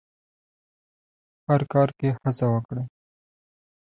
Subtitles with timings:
[1.47, 2.85] هر کار کې هڅه وکړئ.